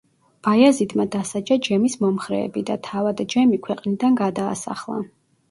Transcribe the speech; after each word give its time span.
ბაიაზიდმა 0.45 1.03
დასაჯა 1.15 1.57
ჯემის 1.67 1.97
მომხრეები 2.05 2.65
და 2.71 2.79
თავად 2.89 3.23
ჯემი 3.35 3.61
ქვეყნიდან 3.69 4.19
გადაასახლა. 4.25 4.99